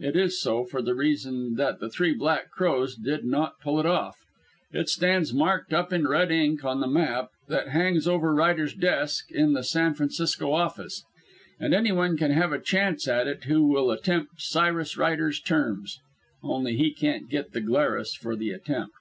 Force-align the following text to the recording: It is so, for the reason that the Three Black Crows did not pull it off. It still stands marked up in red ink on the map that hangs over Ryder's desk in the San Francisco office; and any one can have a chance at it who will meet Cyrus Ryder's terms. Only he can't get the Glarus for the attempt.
It 0.00 0.16
is 0.16 0.40
so, 0.42 0.64
for 0.64 0.82
the 0.82 0.96
reason 0.96 1.54
that 1.54 1.78
the 1.78 1.88
Three 1.88 2.12
Black 2.12 2.50
Crows 2.50 2.96
did 2.96 3.24
not 3.24 3.60
pull 3.60 3.78
it 3.78 3.86
off. 3.86 4.16
It 4.72 4.88
still 4.88 5.02
stands 5.06 5.32
marked 5.32 5.72
up 5.72 5.92
in 5.92 6.08
red 6.08 6.32
ink 6.32 6.64
on 6.64 6.80
the 6.80 6.88
map 6.88 7.28
that 7.46 7.68
hangs 7.68 8.08
over 8.08 8.34
Ryder's 8.34 8.74
desk 8.74 9.30
in 9.30 9.52
the 9.52 9.62
San 9.62 9.94
Francisco 9.94 10.50
office; 10.50 11.04
and 11.60 11.72
any 11.72 11.92
one 11.92 12.16
can 12.16 12.32
have 12.32 12.50
a 12.52 12.60
chance 12.60 13.06
at 13.06 13.28
it 13.28 13.44
who 13.44 13.68
will 13.68 13.92
meet 14.04 14.26
Cyrus 14.36 14.96
Ryder's 14.96 15.40
terms. 15.40 16.00
Only 16.42 16.76
he 16.76 16.92
can't 16.92 17.30
get 17.30 17.52
the 17.52 17.60
Glarus 17.60 18.14
for 18.16 18.34
the 18.34 18.50
attempt. 18.50 18.96